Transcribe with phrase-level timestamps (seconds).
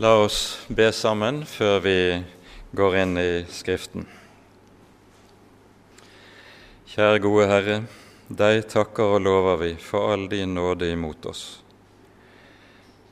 [0.00, 1.94] La oss be sammen før vi
[2.72, 4.06] går inn i Skriften.
[6.88, 7.74] Kjære gode Herre,
[8.32, 11.42] deg takker og lover vi for all din nåde imot oss.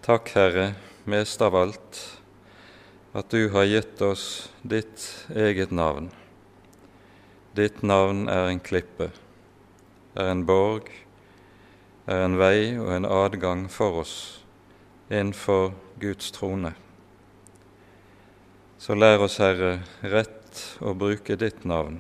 [0.00, 0.70] Takk, Herre,
[1.04, 2.00] mest av alt,
[3.12, 6.08] at du har gitt oss ditt eget navn.
[7.52, 9.12] Ditt navn er en klippe,
[10.16, 10.88] er en borg,
[12.08, 14.37] er en vei og en adgang for oss
[15.08, 16.72] innenfor Guds trone.
[18.78, 21.98] Så lær oss, Herre, rett å bruke ditt navn,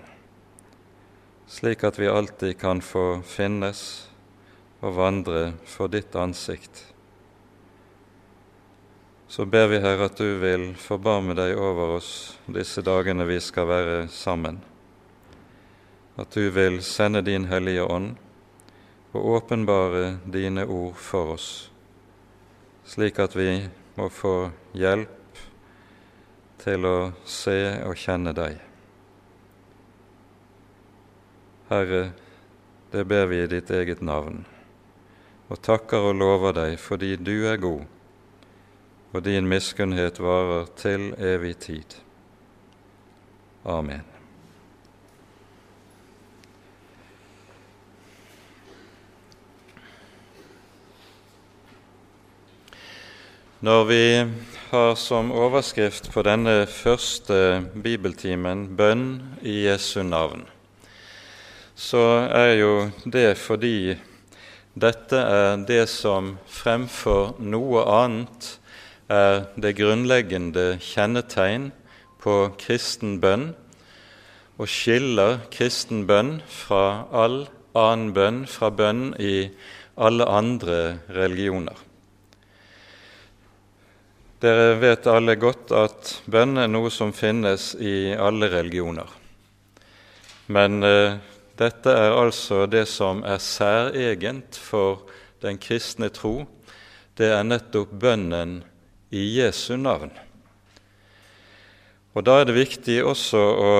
[1.50, 3.80] slik at vi alltid kan få finnes
[4.78, 6.84] og vandre for ditt ansikt.
[9.28, 12.12] Så ber vi, Herre, at du vil forbarme deg over oss
[12.46, 14.60] disse dagene vi skal være sammen.
[16.18, 18.14] At du vil sende din Hellige Ånd
[19.12, 21.50] og åpenbare dine ord for oss
[22.88, 25.42] slik at vi må få hjelp
[26.62, 26.96] til å
[27.28, 28.56] se og kjenne Deg.
[31.68, 32.02] Herre,
[32.92, 34.46] det ber vi i ditt eget navn,
[35.52, 37.84] og takker og lover deg fordi du er god,
[39.12, 41.98] og din miskunnhet varer til evig tid.
[43.68, 44.17] Amen.
[53.58, 54.24] Når vi
[54.70, 60.44] har som overskrift på denne første bibeltimen 'Bønn i Jesu navn',
[61.74, 63.96] så er jo det fordi
[64.78, 68.60] dette er det som fremfor noe annet
[69.10, 71.72] er det grunnleggende kjennetegn
[72.22, 73.56] på kristen bønn,
[74.58, 79.50] og skiller kristen bønn fra all annen bønn, fra bønn i
[79.98, 81.87] alle andre religioner.
[84.38, 89.08] Dere vet alle godt at bønn er noe som finnes i alle religioner.
[90.46, 91.16] Men eh,
[91.58, 95.08] dette er altså det som er særegent for
[95.42, 96.44] den kristne tro.
[97.18, 98.60] Det er nettopp bønnen
[99.10, 100.14] i Jesu navn.
[102.14, 103.72] Og Da er det viktig også å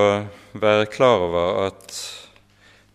[0.59, 1.95] være klar over at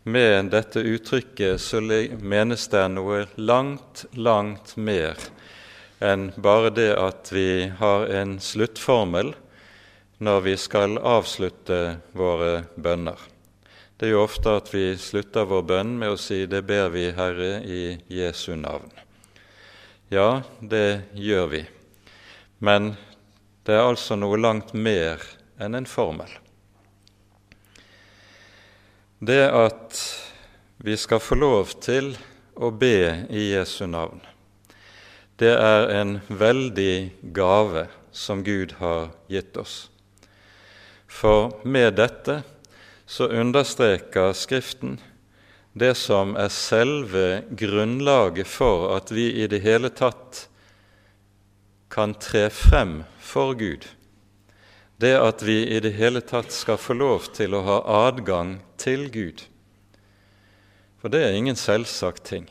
[0.05, 5.17] med dette uttrykket så menes det noe langt, langt mer
[6.05, 9.33] enn bare det at vi har en sluttformel
[10.25, 11.81] når vi skal avslutte
[12.13, 13.19] våre bønner.
[13.97, 17.11] Det er jo ofte at vi slutter vår bønn med å si 'Det ber vi,
[17.11, 18.91] Herre, i Jesu navn'.
[20.11, 21.65] Ja, det gjør vi,
[22.59, 22.97] men
[23.65, 25.23] det er altså noe langt mer
[25.59, 26.29] enn en formel.
[29.25, 30.01] Det at
[30.85, 32.13] vi skal få lov til
[32.55, 34.21] å be i Jesu navn,
[35.41, 39.89] det er en veldig gave som Gud har gitt oss.
[41.11, 42.43] For med dette
[43.07, 44.99] så understreker Skriften
[45.75, 50.47] det som er selve grunnlaget for at vi i det hele tatt
[51.91, 53.89] kan tre frem for Gud.
[55.03, 59.09] Det at vi i det hele tatt skal få lov til å ha adgang til
[59.11, 59.43] Gud.
[61.03, 62.47] For det er ingen selvsagt ting.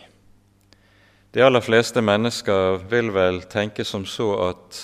[1.33, 4.79] De aller fleste mennesker vil vel tenke som så at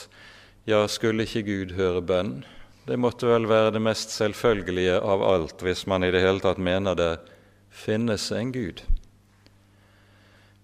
[0.66, 2.40] ja, skulle ikke Gud høre bønn?
[2.90, 6.58] Det måtte vel være det mest selvfølgelige av alt hvis man i det hele tatt
[6.58, 7.12] mener det
[7.70, 8.82] finnes en Gud.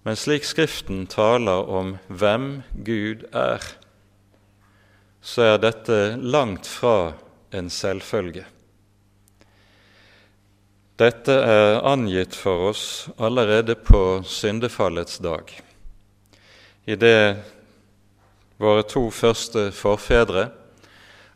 [0.01, 3.61] Men slik Skriften taler om hvem Gud er,
[5.21, 7.13] så er dette langt fra
[7.53, 8.47] en selvfølge.
[10.97, 12.83] Dette er angitt for oss
[13.21, 15.53] allerede på syndefallets dag
[16.85, 17.37] idet
[18.57, 20.49] våre to første forfedre,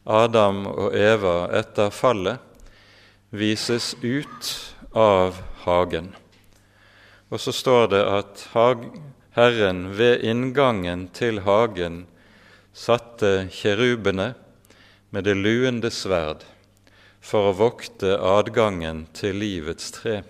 [0.05, 2.39] Adam og Eva etter fallet,
[3.29, 4.53] vises ut
[4.97, 6.13] av hagen.
[7.29, 8.45] Og så står det at
[9.38, 12.06] Herren ved inngangen til hagen
[12.74, 14.31] satte kjerubene
[15.13, 16.45] med det luende sverd
[17.21, 20.21] for å vokte adgangen til livets tre.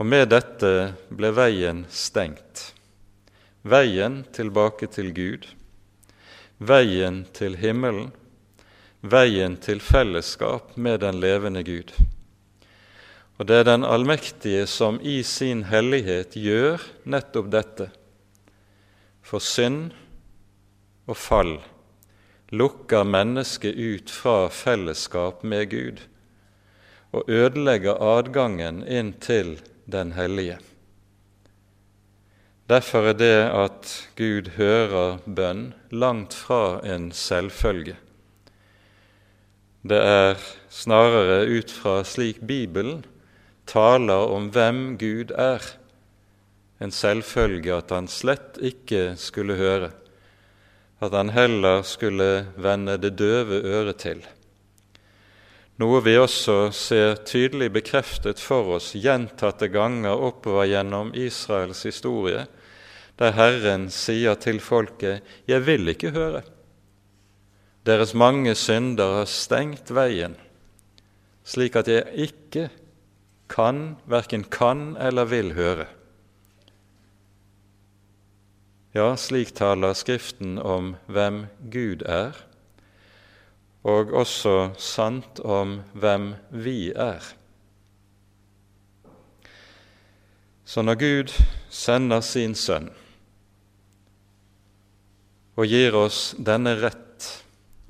[0.00, 2.70] Og med dette ble veien stengt
[3.62, 5.46] veien tilbake til Gud,
[6.58, 8.10] veien til himmelen,
[9.00, 11.92] veien til fellesskap med den levende Gud.
[13.40, 17.88] Og det er den allmektige som i sin hellighet gjør nettopp dette.
[19.24, 19.94] For synd
[21.08, 21.54] og fall
[22.52, 26.02] lukker mennesket ut fra fellesskap med Gud
[27.16, 29.56] og ødelegger adgangen inn til
[29.90, 30.58] den hellige.
[32.70, 37.96] Derfor er det at Gud hører bønn, langt fra en selvfølge.
[39.82, 40.38] Det er
[40.70, 43.02] snarere ut fra slik Bibelen
[43.66, 45.66] taler om hvem Gud er,
[46.78, 49.90] en selvfølge at han slett ikke skulle høre,
[51.02, 54.22] at han heller skulle vende det døve øret til
[55.80, 62.44] noe vi også ser tydelig bekreftet for oss gjentatte ganger oppover gjennom Israels historie,
[63.20, 66.48] der Herren sier til folket, 'Jeg vil ikke høre'.
[67.86, 70.36] Deres mange synder har stengt veien,
[71.44, 72.70] slik at jeg ikke
[73.48, 75.86] kan, verken kan eller vil høre.
[78.94, 82.32] Ja, slik taler Skriften om hvem Gud er,
[83.84, 87.20] og også sant om hvem vi er.
[90.64, 92.90] Så når Gud sender sin Sønn
[95.60, 97.26] og gir oss denne rett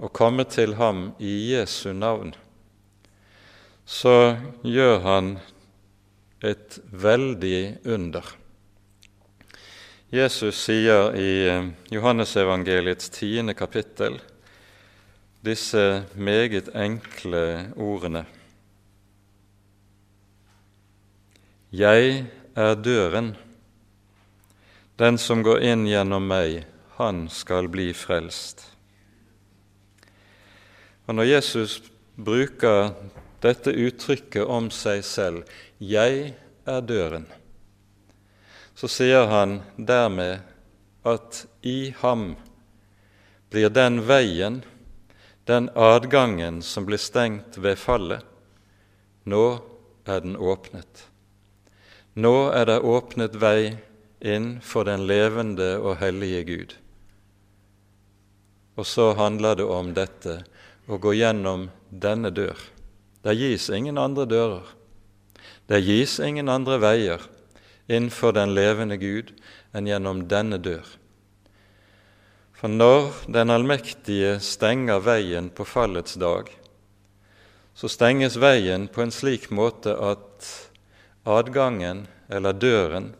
[0.02, 2.32] å komme til ham i Jesu navn,
[3.86, 4.34] så
[4.66, 5.28] gjør han
[6.42, 7.62] et veldig
[7.94, 8.26] under.
[10.10, 11.30] Jesus sier i
[11.94, 14.18] Johannesevangeliets tiende kapittel
[15.46, 17.44] disse meget enkle
[17.78, 18.24] ordene.
[21.70, 22.24] Jeg
[22.58, 23.36] er døren.
[24.98, 26.64] Den som går inn gjennom meg,
[27.00, 28.66] han skal bli frelst.
[31.08, 31.80] Og Når Jesus
[32.14, 32.92] bruker
[33.40, 35.44] dette uttrykket om seg selv,
[35.80, 36.34] 'Jeg
[36.66, 37.26] er døren',
[38.76, 40.40] så sier han dermed
[41.04, 42.36] at i ham
[43.50, 44.62] blir den veien
[45.48, 48.22] den adgangen som ble stengt ved fallet,
[49.24, 49.60] nå
[50.04, 51.08] er den åpnet.
[52.14, 53.78] Nå er det åpnet vei
[54.20, 56.79] inn for den levende og hellige Gud.
[58.78, 60.40] Og så handler det om dette
[60.90, 62.58] å gå gjennom denne dør.
[63.22, 64.64] Det gis ingen andre dører.
[65.70, 67.26] Det gis ingen andre veier
[67.90, 69.34] innenfor den levende Gud
[69.74, 70.86] enn gjennom denne dør.
[72.60, 76.50] For når Den allmektige stenger veien på fallets dag,
[77.74, 80.48] så stenges veien på en slik måte at
[81.24, 83.14] adgangen, eller døren,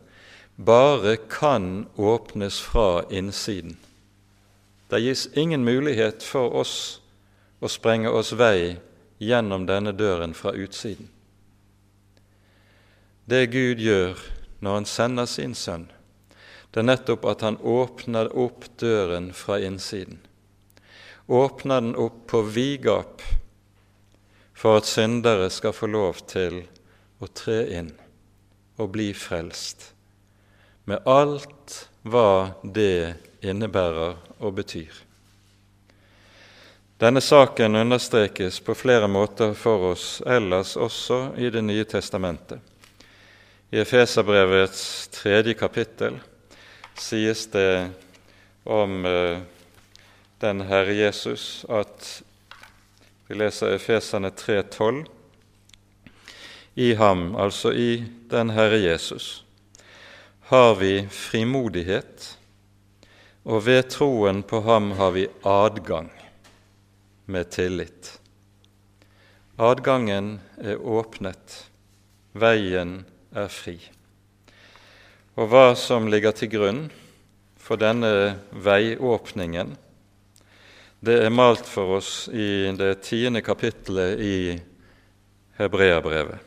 [0.57, 3.79] bare kan åpnes fra innsiden.
[4.91, 6.75] Det gis ingen mulighet for oss
[7.63, 8.75] å sprenge oss vei
[9.23, 11.07] gjennom denne døren fra utsiden.
[13.23, 14.19] Det Gud gjør
[14.59, 15.85] når Han sender sin sønn,
[16.71, 20.19] det er nettopp at han åpner opp døren fra innsiden.
[21.27, 23.23] Åpner den opp på vid gap
[24.53, 26.61] for at syndere skal få lov til
[27.23, 27.93] å tre inn
[28.79, 29.93] og bli frelst,
[30.85, 34.91] med alt hva det innebærer og betyr.
[37.01, 42.59] Denne saken understrekes på flere måter for oss ellers også i Det nye testamentet.
[43.71, 46.19] I Efeserbrevets tredje kapittel
[46.99, 47.89] sies det
[48.63, 49.39] om eh,
[50.41, 52.21] den Herre Jesus at
[53.31, 55.05] vi leser Efeserne 3,12.
[56.75, 59.45] I ham, altså i den Herre Jesus,
[60.51, 62.37] har vi frimodighet,
[63.43, 66.11] og ved troen på ham har vi adgang
[67.25, 68.17] med tillit.
[69.61, 71.57] Adgangen er åpnet,
[72.33, 73.01] veien
[73.33, 73.77] er fri.
[75.39, 76.83] Og hva som ligger til grunn
[77.61, 79.75] for denne veiåpningen,
[81.01, 84.37] det er malt for oss i det tiende kapittelet i
[85.57, 86.37] Hebreabrevet.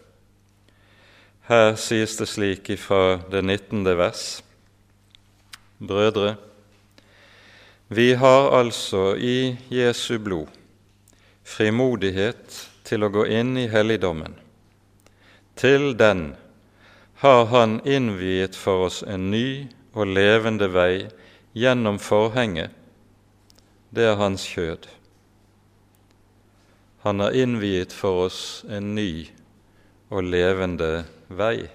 [1.48, 4.42] Her sies det slik ifra det nittende vers.:
[5.78, 6.36] Brødre,
[7.94, 10.50] vi har altså i Jesu blod
[11.44, 12.56] frimodighet
[12.88, 14.34] til å gå inn i helligdommen,
[15.54, 16.32] til den
[17.22, 21.06] har Han innviet for oss en ny og levende vei
[21.54, 22.72] gjennom forhenget.
[23.94, 24.88] Det er Hans kjød.
[27.06, 29.28] Han har innviet for oss en ny
[30.10, 31.68] og levende vei.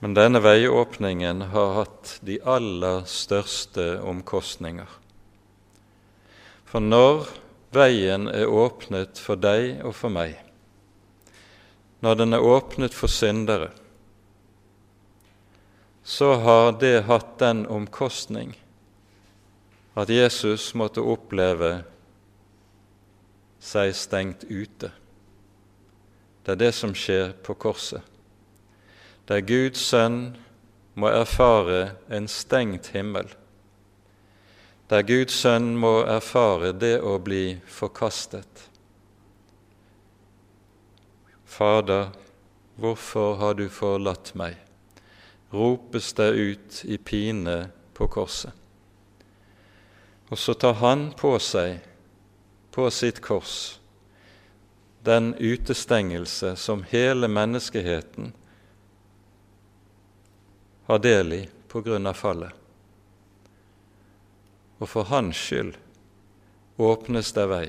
[0.00, 4.88] Men denne veiåpningen har hatt de aller største omkostninger.
[6.64, 7.28] For når
[7.76, 10.38] veien er åpnet for deg og for meg,
[12.00, 13.68] når den er åpnet for syndere,
[16.00, 18.54] så har det hatt den omkostning
[20.00, 21.82] at Jesus måtte oppleve
[23.60, 24.88] seg stengt ute.
[26.40, 28.09] Det er det som skjer på korset.
[29.30, 30.36] Der Guds sønn
[30.98, 33.28] må erfare en stengt himmel,
[34.90, 38.64] der Guds sønn må erfare det å bli forkastet.
[41.46, 42.10] Fader,
[42.74, 44.58] hvorfor har du forlatt meg?
[45.50, 48.52] ropes det ut i pine på korset.
[50.30, 51.80] Og så tar han på seg,
[52.70, 53.80] på sitt kors,
[55.02, 58.30] den utestengelse som hele menneskeheten
[60.90, 62.50] har del i på grunn av fallet.
[64.82, 65.76] Og for hans skyld
[66.82, 67.66] åpnes det vei.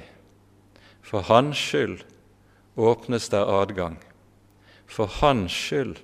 [1.05, 2.01] For hans skyld
[2.81, 3.99] åpnes det adgang.
[4.89, 5.99] For hans skyld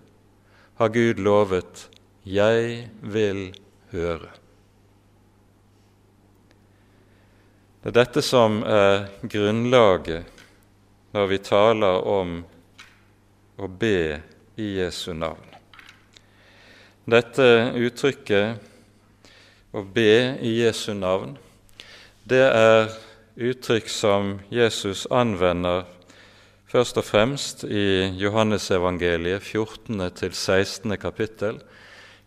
[0.78, 1.90] har Gud lovet
[2.24, 3.56] 'Jeg vil
[3.92, 4.38] høre'.
[7.82, 10.26] Det er dette som er grunnlaget
[11.14, 12.44] når vi taler om
[13.58, 14.22] å be
[14.58, 15.57] i Jesu navn.
[17.08, 18.58] Dette uttrykket,
[19.72, 21.38] å be i Jesu navn,
[22.28, 22.90] det er
[23.40, 25.86] uttrykk som Jesus anvender
[26.68, 30.04] først og fremst i Johannesevangeliet 14.
[30.20, 30.98] til 16.
[31.00, 31.62] kapittel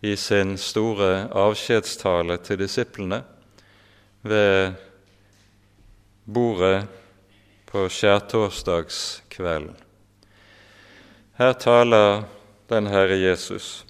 [0.00, 3.20] i sin store avskjedstale til disiplene
[4.24, 4.80] ved
[6.24, 6.88] bordet
[7.68, 9.76] på skjærtorsdagskvelden.
[11.36, 12.24] Her taler
[12.72, 13.82] den Herre Jesus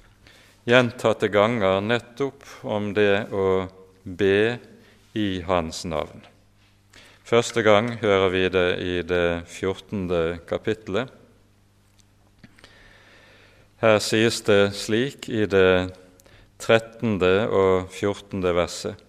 [0.67, 3.67] gjentatte ganger nettopp om det å
[4.03, 4.59] be
[5.17, 6.21] i Hans navn.
[7.25, 10.43] Første gang hører vi det i det 14.
[10.49, 11.09] kapittelet.
[13.81, 15.89] Her sies det slik i det
[16.61, 17.17] 13.
[17.49, 18.43] og 14.
[18.53, 18.99] verset.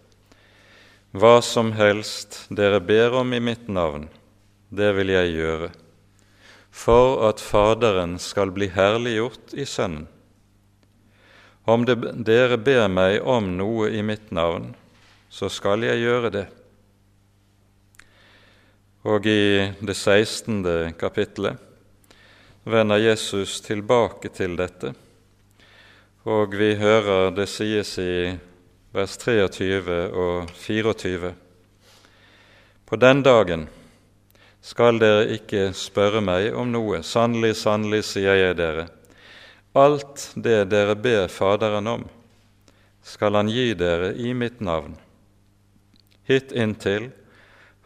[1.13, 4.07] Hva som helst dere ber om i mitt navn,
[4.73, 5.69] det vil jeg gjøre,
[6.73, 10.07] for at Faderen skal bli herliggjort i Sønnen.
[11.65, 14.73] Om det, dere ber meg om noe i mitt navn,
[15.31, 16.47] så skal jeg gjøre det.
[19.07, 20.95] Og i det 16.
[20.99, 21.59] kapittelet
[22.67, 24.93] vender Jesus tilbake til dette,
[26.27, 28.35] og vi hører det sies i
[28.95, 31.33] vers 23 og 24.
[32.87, 33.69] På den dagen
[34.63, 37.03] skal dere ikke spørre meg om noe.
[37.07, 38.89] Sannelig, sannelig, sier jeg dere
[39.73, 42.05] Alt det dere ber Faderen om,
[43.03, 44.99] skal Han gi dere i mitt navn.
[46.29, 47.09] Hit inntil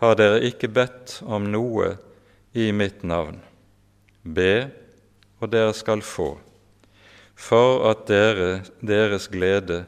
[0.02, 1.94] har dere ikke bedt om noe
[2.58, 3.38] i mitt navn.
[4.26, 4.66] Be,
[5.38, 6.34] og dere skal få,
[7.38, 9.84] for at dere, deres glede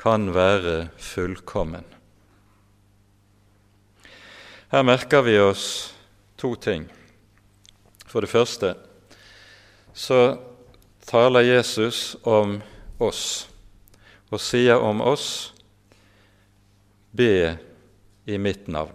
[0.00, 1.84] kan være fullkommen.
[4.72, 5.64] Her merker vi oss
[6.40, 6.86] to ting.
[8.06, 8.72] For det første
[9.92, 10.38] så
[11.10, 12.60] taler Jesus om
[13.02, 13.24] oss
[14.30, 15.50] og sier om oss
[17.10, 17.56] be
[18.30, 18.94] i mitt navn.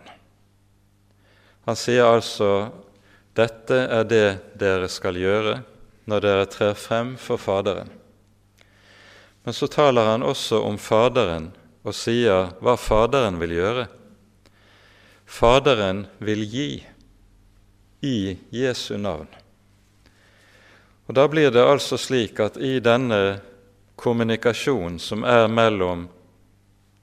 [1.67, 2.71] Han sier altså
[3.35, 5.59] dette er det dere skal gjøre
[6.07, 7.91] når dere trer frem for Faderen.
[9.43, 11.51] Men så taler han også om Faderen
[11.83, 13.89] og sier hva Faderen vil gjøre.
[15.25, 16.69] Faderen vil gi
[18.05, 18.19] i
[18.55, 19.27] Jesu navn.
[21.05, 23.39] Og Da blir det altså slik at i denne
[23.95, 26.07] kommunikasjonen som er mellom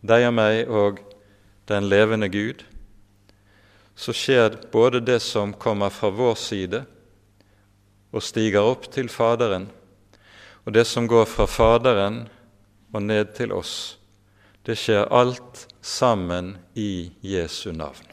[0.02, 0.99] deg og meg og
[1.71, 2.64] den levende Gud,
[3.94, 6.82] så skjer både det som kommer fra vår side
[8.12, 9.68] og stiger opp til Faderen,
[10.66, 12.25] og det som går fra Faderen
[12.92, 13.99] og ned til oss.
[14.66, 18.11] Det skjer alt sammen i Jesu navn.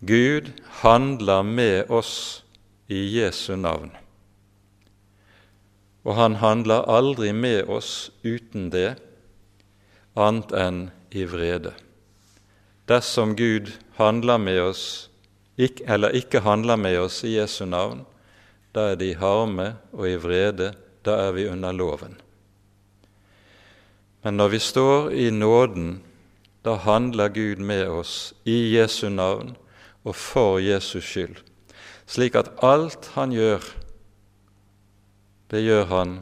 [0.00, 0.50] Gud
[0.82, 2.42] handler med oss
[2.90, 3.92] i Jesu navn
[6.02, 8.96] og han handler aldri med oss uten det,
[10.18, 10.80] annet enn
[11.14, 11.72] i vrede.
[12.90, 14.84] Dersom Gud handler med oss,
[15.56, 18.02] eller ikke handler med oss i Jesu navn,
[18.74, 20.72] da er det i harme og i vrede,
[21.04, 22.16] da er vi under loven.
[24.22, 26.02] Men når vi står i nåden,
[26.64, 29.56] da handler Gud med oss i Jesu navn
[30.04, 31.36] og for Jesus skyld,
[32.06, 33.62] slik at alt han gjør,
[35.52, 36.14] det gjør Han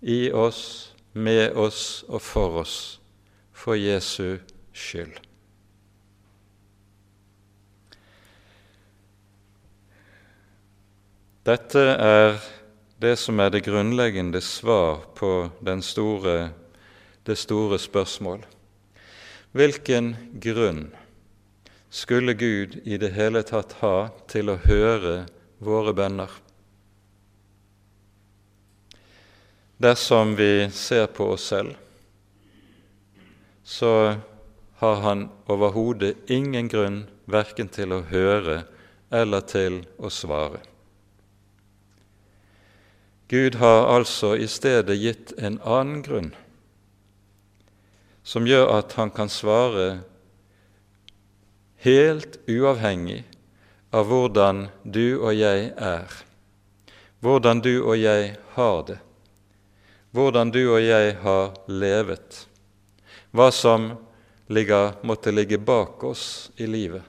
[0.00, 2.76] i oss, med oss og for oss,
[3.52, 4.38] for Jesu
[4.72, 5.18] skyld.
[11.44, 12.38] Dette er
[13.02, 15.50] det som er det grunnleggende svar på
[15.82, 16.52] store,
[17.26, 18.44] det store spørsmål.
[19.50, 20.92] Hvilken grunn
[21.90, 25.24] skulle Gud i det hele tatt ha til å høre
[25.58, 26.30] våre bønner?
[29.80, 31.74] Dersom vi ser på oss selv,
[33.64, 34.14] så
[34.76, 38.58] har han overhodet ingen grunn verken til å høre
[39.08, 40.60] eller til å svare.
[43.32, 46.32] Gud har altså i stedet gitt en annen grunn,
[48.22, 50.02] som gjør at han kan svare
[51.80, 53.22] helt uavhengig
[53.96, 56.18] av hvordan du og jeg er,
[57.24, 59.04] hvordan du og jeg har det,
[60.10, 62.44] hvordan du og jeg har levet,
[63.30, 63.92] hva som
[64.50, 67.02] ligger, måtte ligge bak oss i livet.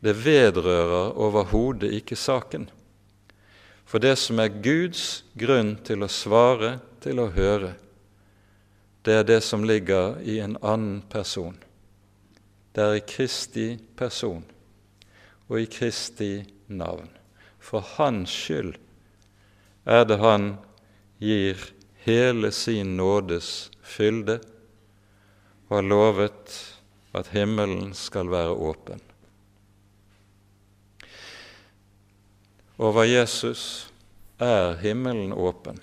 [0.00, 2.68] Det vedrører overhodet ikke saken.
[3.86, 7.74] For det som er Guds grunn til å svare, til å høre,
[9.06, 11.54] det er det som ligger i en annen person.
[12.74, 14.42] Det er i Kristi person
[15.46, 17.06] og i Kristi navn.
[17.62, 18.74] For Hans skyld
[19.86, 20.56] er det Han
[21.18, 21.60] gir
[22.06, 24.38] hele sin nådes fylde
[25.68, 26.56] og har lovet
[27.16, 29.00] at himmelen skal være åpen.
[32.78, 33.90] Over Jesus
[34.38, 35.78] er himmelen åpen.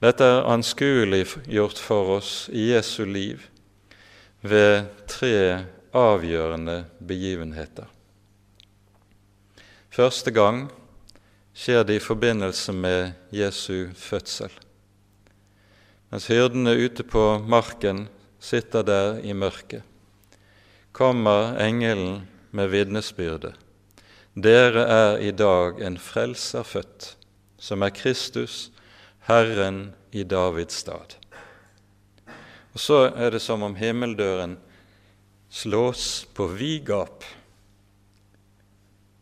[0.00, 3.44] Dette er anskueliggjort for oss i Jesu liv
[4.40, 5.64] ved tre
[5.94, 7.86] avgjørende begivenheter.
[9.94, 10.66] Første gang
[11.54, 14.50] skjer det i forbindelse med Jesu fødsel.
[16.10, 18.08] Mens hyrdene ute på marken
[18.42, 19.82] sitter der i mørket,
[20.92, 23.54] kommer engelen med vitnesbyrdet.
[24.34, 27.14] Dere er i dag en frelser født,
[27.58, 28.70] som er Kristus,
[29.26, 31.16] Herren i Davids stad.
[32.74, 34.56] Og så er det som om himmeldøren
[35.50, 37.22] slås på vid gap,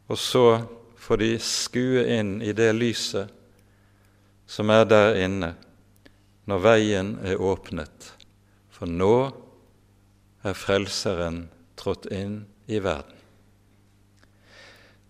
[0.09, 0.47] og så
[1.03, 3.31] får de skue inn i det lyset
[4.47, 5.55] som er der inne,
[6.47, 8.13] når veien er åpnet
[8.83, 9.31] for nå
[10.43, 11.45] er Frelseren
[11.79, 13.15] trådt inn i verden.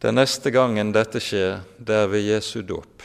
[0.05, 3.01] Den neste gangen dette skjer, det er ved Jesu dåp.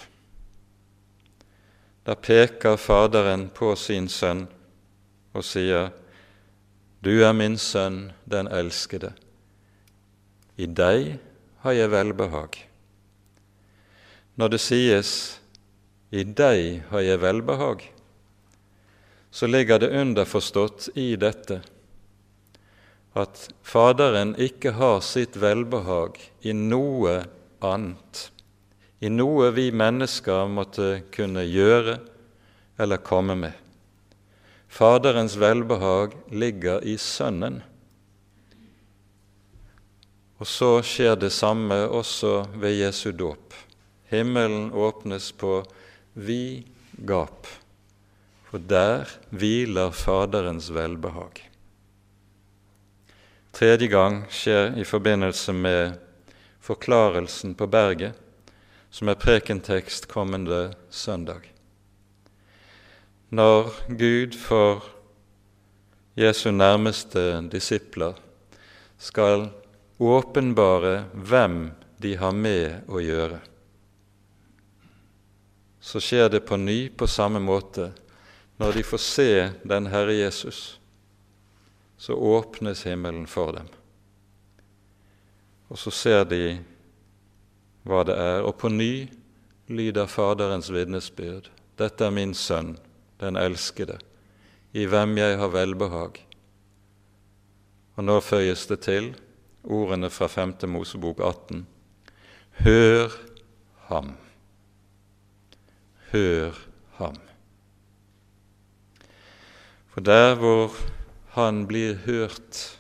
[2.04, 4.44] Da peker Faderen på sin sønn
[5.32, 5.94] og sier,
[7.00, 9.14] Du er min sønn, den elskede.
[10.60, 11.14] I deg
[11.64, 12.60] har jeg velbehag.
[14.38, 15.12] Når det sies,
[16.14, 17.82] I deg har jeg velbehag,
[19.34, 21.60] så ligger det underforstått i dette
[23.18, 27.24] at Faderen ikke har sitt velbehag i noe
[27.66, 28.28] annet,
[29.02, 31.98] i noe vi mennesker måtte kunne gjøre
[32.78, 33.56] eller komme med.
[34.70, 37.64] Faderens velbehag ligger i Sønnen.
[40.38, 43.56] Og så skjer det samme også ved Jesu dåp.
[44.10, 45.62] Himmelen åpnes på
[46.14, 46.68] vid
[47.08, 47.48] gap
[48.48, 51.42] for der hviler Faderens velbehag.
[53.52, 55.98] Tredje gang skjer i forbindelse med
[56.64, 58.16] forklarelsen på berget,
[58.90, 61.50] som er prekentekst kommende søndag.
[63.30, 64.86] Når Gud for
[66.18, 68.16] Jesu nærmeste disipler
[68.98, 69.50] skal
[70.00, 71.60] åpenbare hvem
[72.02, 73.42] de har med å gjøre,
[75.88, 77.94] så skjer det på ny på samme måte
[78.60, 79.32] når de får se
[79.64, 80.80] den Herre Jesus,
[81.98, 83.70] så åpnes himmelen for dem.
[85.72, 86.58] Og så ser de
[87.88, 89.08] hva det er, og på ny
[89.72, 91.48] lyder Faderens vitnesbyrd.
[91.80, 92.76] Dette er min sønn,
[93.24, 94.02] den elskede,
[94.76, 96.20] i hvem jeg har velbehag.
[97.96, 99.14] Og nå føyes det til
[99.64, 100.58] ordene fra 5.
[100.68, 101.68] Mosebok 18.
[102.66, 103.22] Hør
[103.88, 104.18] ham.
[106.12, 106.56] Hør
[106.98, 107.18] ham.
[109.94, 110.74] For der hvor
[111.36, 112.80] han blir hørt,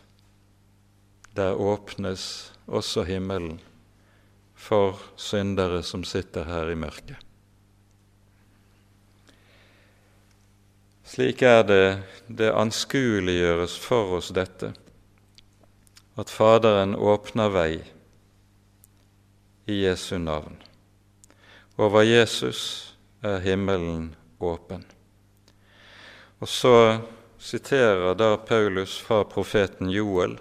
[1.35, 3.59] der åpnes også himmelen
[4.55, 7.17] for syndere som sitter her i mørket.
[11.07, 11.85] Slik er det
[12.27, 14.73] det anskueliggjøres for oss dette,
[16.17, 17.71] at Faderen åpner vei
[19.71, 20.57] i Jesu navn.
[21.77, 22.96] Over Jesus
[23.27, 24.85] er himmelen åpen.
[26.39, 26.99] Og så
[27.37, 30.37] siterer da Paulus fra profeten Joel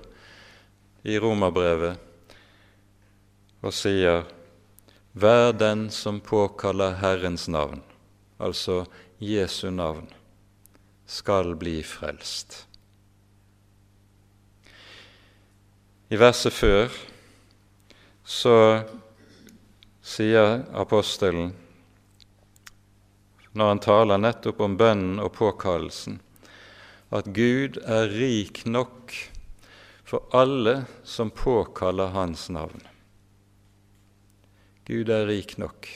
[1.07, 2.03] i romerbrevet
[3.64, 4.25] og sier
[5.16, 7.81] Vær den som påkaller Herrens navn,
[8.37, 8.83] altså
[9.16, 10.11] Jesu navn,
[11.09, 12.66] skal bli frelst.
[16.12, 16.92] I verset før
[18.29, 18.59] så
[20.05, 21.55] sier apostelen
[23.57, 26.21] når han taler nettopp om bønnen og påkallelsen,
[27.14, 29.14] at Gud er rik nok
[30.07, 32.83] for alle som påkaller Hans navn.
[34.87, 35.88] Gud er rik nok.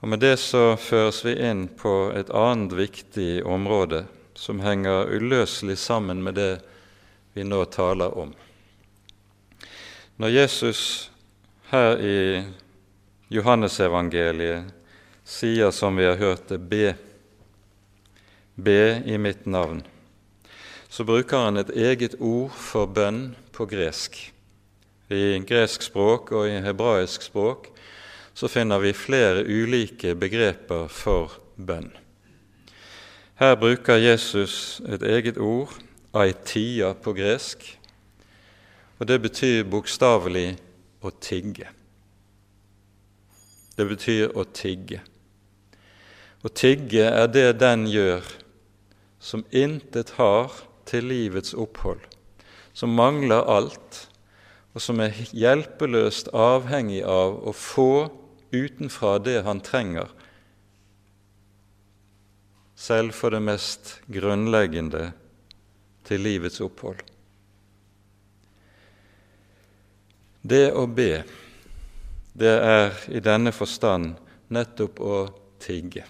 [0.00, 4.04] Og Med det så føres vi inn på et annet viktig område
[4.38, 6.60] som henger uløselig sammen med det
[7.34, 8.34] vi nå taler om.
[10.16, 10.82] Når Jesus
[11.70, 12.44] her i
[13.28, 14.77] Johannesevangeliet
[15.28, 16.94] sier, som vi har hørt det, be,
[18.56, 19.82] be i mitt navn,
[20.88, 24.16] så bruker han et eget ord for bønn på gresk.
[25.12, 27.68] I gresk språk og i hebraisk språk
[28.36, 31.90] så finner vi flere ulike begreper for bønn.
[33.38, 35.70] Her bruker Jesus et eget ord,
[36.16, 37.62] aitia på gresk,
[38.98, 40.56] og det betyr bokstavelig
[41.04, 41.68] å tigge.
[43.78, 45.04] Det betyr å tigge.
[46.38, 48.26] Å tigge er det den gjør
[49.18, 50.52] som intet har
[50.86, 52.00] til livets opphold,
[52.72, 54.04] som mangler alt,
[54.70, 58.06] og som er hjelpeløst avhengig av å få
[58.54, 60.06] utenfra det han trenger,
[62.78, 65.08] selv for det mest grunnleggende
[66.06, 67.00] til livets opphold.
[70.46, 71.24] Det å be,
[72.38, 74.14] det er i denne forstand
[74.54, 75.18] nettopp å
[75.58, 76.06] tigge.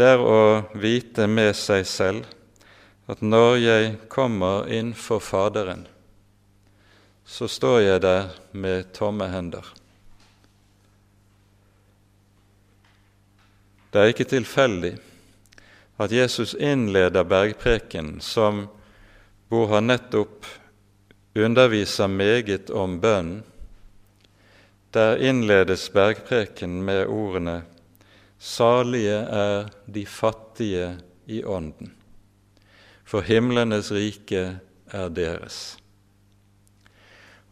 [0.00, 2.28] Det er å vite med seg selv
[3.12, 5.82] at når jeg kommer inn for Faderen,
[7.28, 9.66] så står jeg der med tomme hender.
[13.92, 14.94] Det er ikke tilfeldig
[16.00, 18.62] at Jesus innleder bergpreken som
[19.52, 20.48] hvor han nettopp
[21.36, 23.44] underviser meget om bønnen.
[24.96, 27.58] Der innledes bergpreken med ordene
[28.40, 31.92] 'Salige er de fattige i ånden',
[33.04, 35.76] for himlenes rike er deres.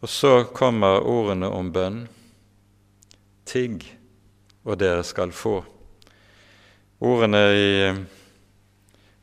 [0.01, 2.07] Og så kommer ordene om bønn.
[3.45, 3.83] Tigg,
[4.63, 5.59] og dere skal få.
[6.99, 7.99] Ordene i eh,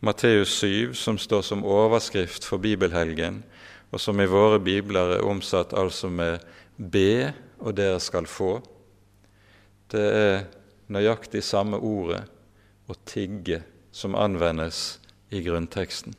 [0.01, 3.43] Matteus 7, som står som overskrift for bibelhelgen,
[3.91, 6.39] og som i våre bibler er omsatt altså med
[6.79, 8.63] 'be, og dere skal få',
[9.91, 10.45] det er
[10.93, 12.23] nøyaktig samme ordet,
[12.87, 14.99] å tigge, som anvendes
[15.33, 16.15] i grunnteksten.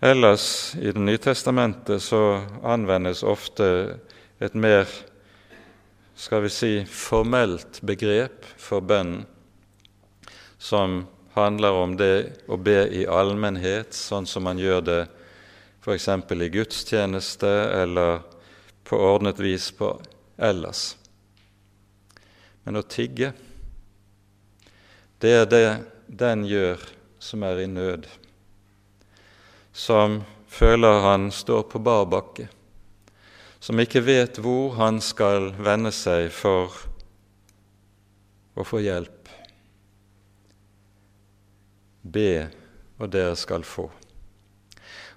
[0.00, 3.98] Ellers i Det nye testamentet så anvendes ofte
[4.40, 4.88] et mer
[6.16, 9.26] skal vi si, formelt begrep for bønnen,
[10.58, 15.00] som handler om det å be i allmennhet, sånn som man gjør det
[15.80, 16.08] f.eks.
[16.08, 18.20] i gudstjeneste eller
[18.84, 19.94] på ordnet vis på
[20.36, 20.99] ellers.
[22.70, 23.32] Men å tigge,
[25.18, 25.68] det er det
[26.06, 26.78] den gjør
[27.18, 28.06] som er i nød
[29.74, 32.46] som føler han står på bar bakke,
[33.58, 36.76] som ikke vet hvor han skal vende seg for
[38.54, 39.32] å få hjelp.
[42.06, 42.46] Be,
[43.02, 43.88] og dere skal få.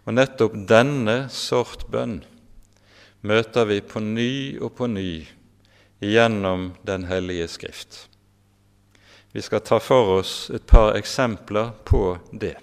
[0.03, 2.23] Og nettopp denne sort bønn
[3.21, 5.11] møter vi på ny og på ny
[6.03, 8.09] gjennom Den hellige Skrift.
[9.31, 12.57] Vi skal ta for oss et par eksempler på det.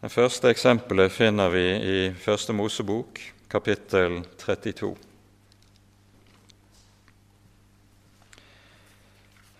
[0.00, 3.18] Det første eksempelet finner vi i Første Mosebok,
[3.50, 4.94] kapittel 32.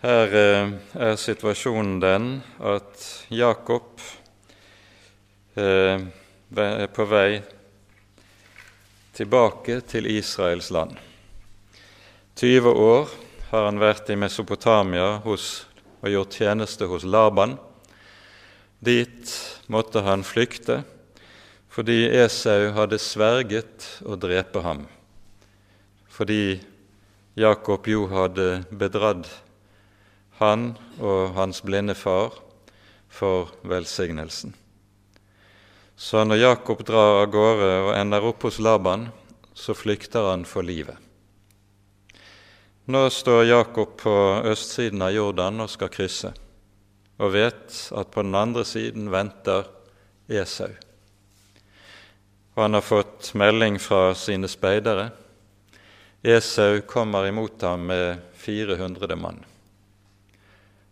[0.03, 4.03] Her eh, er situasjonen den at Jakob
[5.55, 6.03] eh,
[6.59, 7.39] er på vei
[9.15, 10.99] tilbake til Israels land.
[12.43, 13.11] 20 år
[13.53, 15.69] har han vært i Mesopotamia hos,
[16.03, 17.53] og gjort tjeneste hos Laban.
[18.83, 19.31] Dit
[19.71, 20.81] måtte han flykte
[21.71, 24.81] fordi Esau hadde sverget å drepe ham,
[26.11, 26.59] fordi
[27.39, 29.31] Jakob jo hadde bedratt
[30.43, 32.35] han og hans blinde far
[33.07, 34.51] for velsignelsen.
[35.95, 39.13] Så når Jakob drar av gårde og ender opp hos Laban,
[39.55, 41.12] så flykter han for livet.
[42.85, 44.13] Nå står Jakob på
[44.45, 46.33] østsiden av Jordan og skal krysse
[47.23, 49.69] og vet at på den andre siden venter
[50.27, 50.73] Esau.
[52.57, 55.13] Og han har fått melding fra sine speidere.
[56.27, 59.39] Esau kommer imot ham med 400 mann.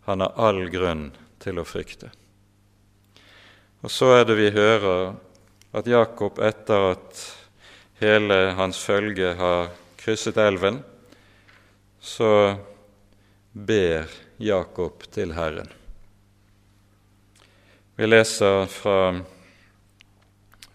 [0.06, 1.08] Han har all grunn
[1.42, 2.12] til å frykte.
[3.82, 5.16] Og så er det vi hører
[5.74, 7.26] at Jakob, etter at
[7.98, 10.84] hele hans følge har krysset elven,
[12.00, 12.56] så
[13.52, 15.68] ber Jakob til Herren.
[17.96, 19.20] Vi leser fra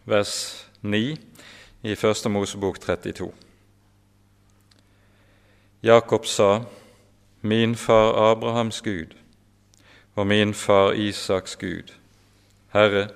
[0.06, 0.36] vers
[0.82, 1.16] 9
[1.82, 3.32] i Første Mosebok 32.
[5.84, 6.64] Jakob sa,
[7.42, 9.14] Min far Abrahams Gud
[10.16, 11.92] og min far Isaks Gud,
[12.74, 13.08] Herre,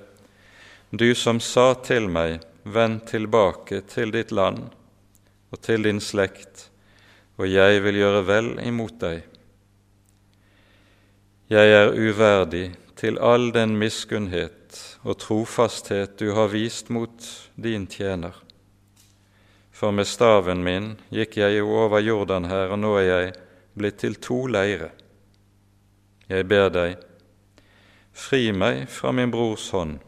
[0.91, 4.67] du som sa til meg, vend tilbake til ditt land
[5.51, 6.68] og til din slekt,
[7.39, 9.23] og jeg vil gjøre vel imot deg.
[11.49, 12.67] Jeg er uverdig
[12.99, 14.75] til all den miskunnhet
[15.07, 18.35] og trofasthet du har vist mot din tjener
[19.79, 23.29] for med staven min gikk jeg jo over Jordan her, og nå er jeg
[23.79, 24.89] blitt til to leire.
[26.27, 26.97] Jeg ber deg,
[28.11, 30.01] fri meg fra min brors hånd,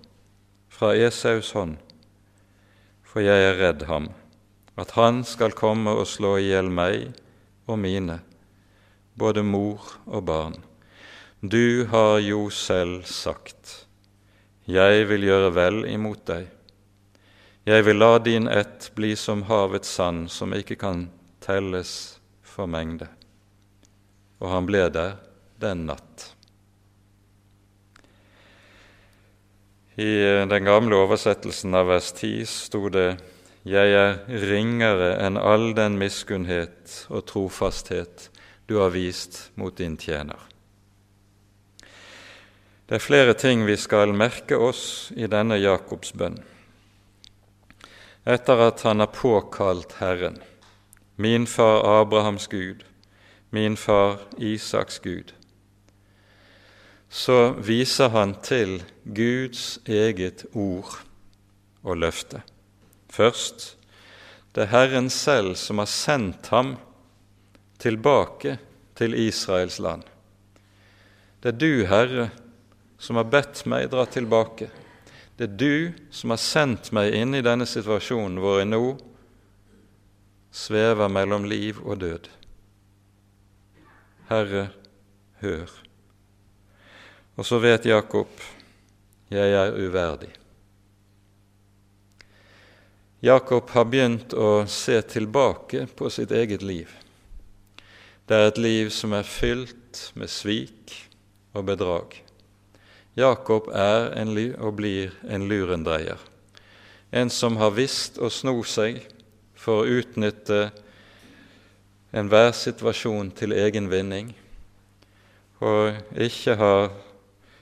[0.68, 1.78] fra Esaus hånd,
[3.00, 4.10] for jeg er redd ham,
[4.80, 7.12] at han skal komme og slå i hjel meg
[7.70, 8.20] og mine,
[9.20, 10.58] både mor og barn.
[11.42, 13.88] Du har jo selv sagt,
[14.70, 16.46] jeg vil gjøre vel imot deg.
[17.66, 21.08] Jeg vil la din ett bli som havets sand, som ikke kan
[21.42, 23.10] telles for mengde.
[24.42, 25.18] Og han ble der
[25.62, 26.32] den natt.
[30.02, 33.31] I den gamle oversettelsen av vers 10 sto det:"
[33.68, 38.30] Jeg er ringere enn all den miskunnhet og trofasthet
[38.66, 40.40] du har vist mot din tjener.
[42.90, 46.42] Det er flere ting vi skal merke oss i denne Jakobs bønn
[48.26, 50.38] etter at han har påkalt Herren,
[51.16, 52.84] min far Abrahams Gud,
[53.50, 55.34] min far Isaks Gud,
[57.10, 61.02] så viser han til Guds eget ord
[61.84, 62.42] og løfte.
[63.12, 63.76] Først
[64.56, 66.76] det er Herren selv som har sendt ham
[67.80, 68.58] tilbake
[69.00, 70.04] til Israels land.
[71.42, 72.30] Det er du, Herre,
[73.02, 74.68] som har bedt meg dra tilbake.
[75.40, 78.84] Det er du som har sendt meg inn i denne situasjonen hvor jeg nå
[80.52, 82.28] svever mellom liv og død.
[84.30, 84.68] Herre,
[85.42, 85.72] hør.
[87.40, 88.30] Og så vet Jakob,
[89.32, 90.41] jeg er uverdig.
[93.22, 96.90] Jakob har begynt å se tilbake på sitt eget liv.
[98.26, 100.96] Det er et liv som er fylt med svik
[101.54, 102.16] og bedrag.
[103.14, 106.18] Jakob er en, og blir en lurendreier,
[107.12, 109.04] en som har visst å sno seg
[109.54, 110.72] for å utnytte
[112.18, 114.34] enhver situasjon til egen vinning,
[115.62, 116.90] og ikke har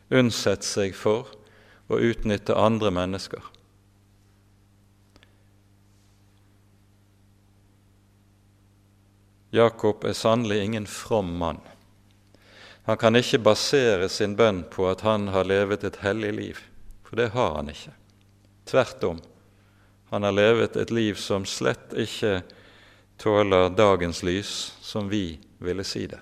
[0.07, 1.27] unnsett seg for
[1.91, 3.43] å utnytte andre mennesker.
[9.49, 11.59] Jakob er sannelig ingen from mann.
[12.83, 16.61] Han kan ikke basere sin bønn på at han har levet et hellig liv,
[17.05, 17.93] for det har han ikke.
[18.69, 19.19] Tvert om.
[20.09, 22.39] Han har levet et liv som slett ikke
[23.17, 26.21] tåler dagens lys, som vi ville si det.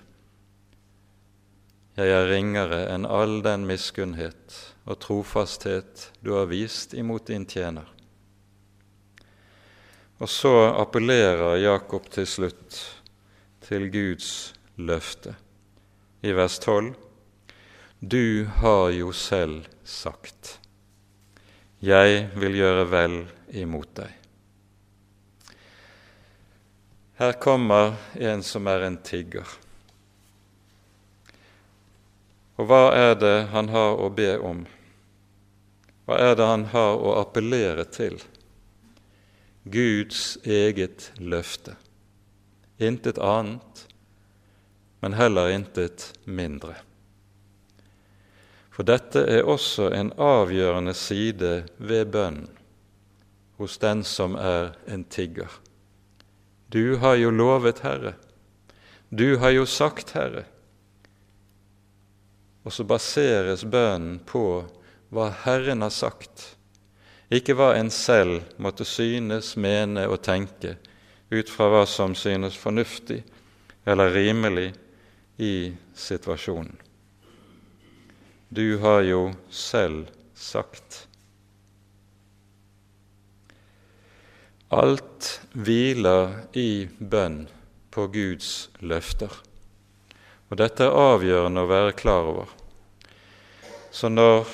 [1.98, 7.88] Jeg er ringere enn all den miskunnhet og trofasthet du har vist imot din tjener.
[10.18, 12.78] Og så appellerer Jakob til slutt
[13.68, 15.34] til Guds løfte
[16.24, 16.94] i vers 12.:
[18.00, 20.60] Du har jo selv sagt,
[21.84, 23.16] jeg vil gjøre vel
[23.52, 24.14] imot deg.
[27.18, 29.44] Her kommer en som er en tigger.
[32.56, 34.62] Og hva er det han har å be om?
[36.06, 38.16] Hva er det han har å appellere til?
[39.68, 41.76] Guds eget løfte.
[42.78, 43.88] Intet annet
[45.00, 46.74] men heller intet mindre.
[48.70, 52.46] For dette er også en avgjørende side ved bønnen
[53.58, 55.50] hos den som er en tigger.
[56.70, 58.14] Du har jo lovet, Herre.
[59.10, 60.44] Du har jo sagt, Herre.
[62.62, 64.44] Og så baseres bønnen på
[65.10, 66.54] hva Herren har sagt,
[67.34, 70.76] ikke hva en selv måtte synes, mene og tenke
[71.30, 73.22] ut fra hva som synes fornuftig
[73.88, 74.72] eller rimelig
[75.36, 76.76] i situasjonen.
[78.48, 81.04] Du har jo selv sagt.
[84.68, 87.42] Alt hviler i bønn
[87.92, 89.32] på Guds løfter.
[90.48, 92.48] Og dette er avgjørende å være klar over.
[93.92, 94.48] Så når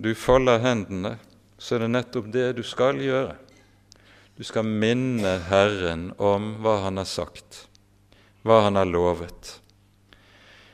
[0.00, 1.18] du folder hendene,
[1.60, 3.36] så er det nettopp det du skal gjøre.
[4.40, 7.66] Du skal minne Herren om hva Han har sagt,
[8.40, 9.50] hva Han har lovet.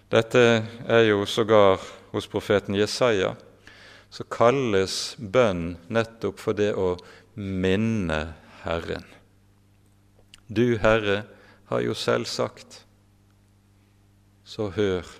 [0.07, 0.43] Dette
[0.87, 3.33] er jo sågar hos profeten Jesaja,
[4.07, 6.93] så kalles bønn nettopp for det å
[7.35, 8.21] minne
[8.63, 9.03] Herren.
[10.47, 11.25] Du, Herre,
[11.67, 12.85] har jo selv sagt,
[14.47, 15.11] så hør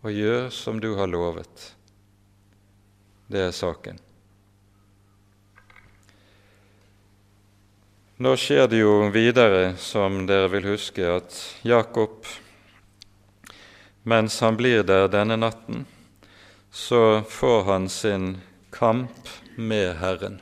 [0.00, 1.68] og gjør som du har lovet.
[3.28, 4.00] Det er saken.
[8.16, 11.34] Nå skjer det jo videre, som dere vil huske, at
[11.66, 12.22] Jakob
[14.06, 15.82] mens han blir der denne natten,
[16.70, 18.36] så får han sin
[18.70, 20.38] kamp med Herren.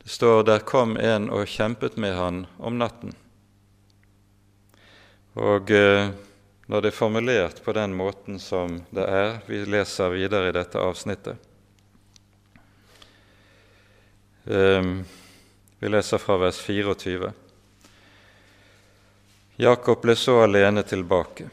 [0.00, 3.12] Det står der kom en og kjempet med han om natten.
[5.36, 6.08] Og eh,
[6.64, 10.80] når det er formulert på den måten som det er, vi leser videre i dette
[10.80, 11.36] avsnittet
[14.48, 14.94] eh,
[15.80, 17.32] Vi leser fra vers 24.
[19.56, 21.46] Jakob ble så alene tilbake.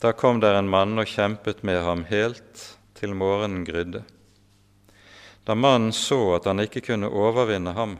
[0.00, 2.62] Da kom der en mann og kjempet med ham helt
[2.96, 4.00] til morgenen grydde.
[5.44, 7.98] Da mannen så at han ikke kunne overvinne ham,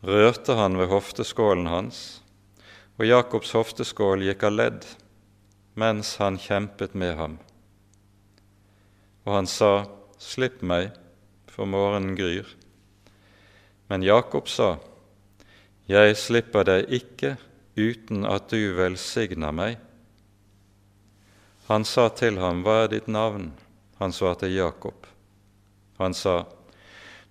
[0.00, 2.22] rørte han ved hofteskålen hans,
[2.96, 4.88] og Jakobs hofteskål gikk av ledd
[5.76, 7.36] mens han kjempet med ham.
[9.28, 9.84] Og han sa,
[10.16, 10.92] Slipp meg,
[11.52, 12.48] for morgenen gryr.
[13.92, 14.78] Men Jakob sa,
[15.84, 17.34] Jeg slipper deg ikke
[17.76, 19.76] uten at du velsigner meg.
[21.68, 23.50] Han sa til ham, Hva er ditt navn?
[24.00, 25.04] Han svarte Jakob.
[26.00, 26.46] Han sa,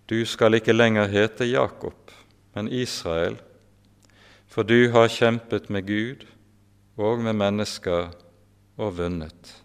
[0.06, 2.14] Du skal ikke lenger hete Jakob,
[2.54, 3.42] men Israel,
[4.46, 6.30] for du har kjempet med Gud
[7.02, 8.12] og med mennesker
[8.78, 9.56] og vunnet.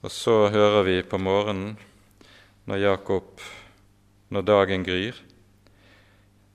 [0.00, 1.76] Og så hører vi på morgenen,
[2.66, 3.40] når Jakob,
[4.30, 5.18] når dagen gryr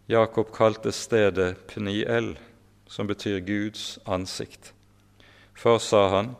[0.09, 2.31] Jakob kalte stedet Pniel,
[2.89, 4.71] som betyr Guds ansikt.
[5.53, 6.31] For, sa han,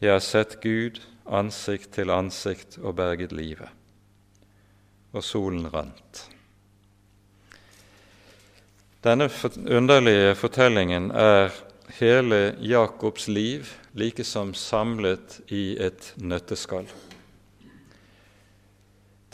[0.00, 3.68] jeg har sett Gud ansikt til ansikt og berget livet.
[5.12, 6.22] Og solen rant.
[9.04, 9.28] Denne
[9.68, 11.52] underlige fortellingen er
[12.00, 16.88] hele Jakobs liv like som samlet i et nøtteskall.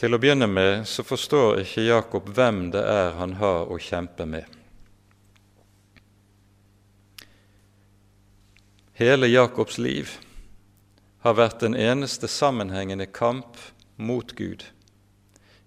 [0.05, 4.27] Til å begynne med så forstår ikke Jakob hvem det er han har å kjempe
[4.29, 4.45] med.
[9.01, 10.13] Hele Jakobs liv
[11.25, 13.57] har vært en eneste sammenhengende kamp
[13.97, 14.67] mot Gud.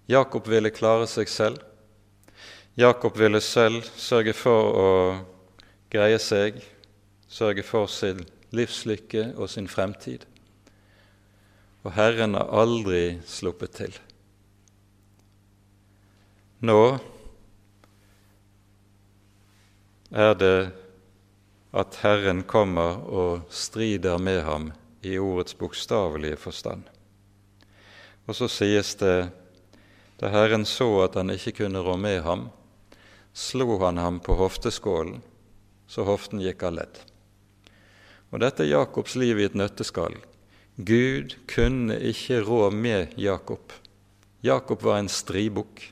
[0.06, 1.58] Jakob ville klare seg selv.
[2.78, 4.88] Jakob ville selv sørge for å
[5.90, 6.62] greie seg,
[7.26, 8.22] sørge for sin
[8.54, 10.30] livslykke og sin fremtid.
[11.82, 13.98] Og Herren har aldri sluppet til.
[16.58, 16.98] Nå
[20.10, 20.70] er det
[21.70, 24.72] at Herren kommer og strider med ham
[25.06, 26.82] i ordets bokstavelige forstand.
[28.26, 29.28] Og så sies det
[30.18, 32.48] da Herren så at han ikke kunne rå med ham,
[33.30, 35.20] slo han ham på hofteskålen,
[35.86, 36.98] så hoften gikk av ledd.
[38.34, 40.18] Og Dette er Jakobs liv i et nøtteskall.
[40.74, 43.70] Gud kunne ikke rå med Jakob.
[44.42, 45.86] Jakob var en stribukk.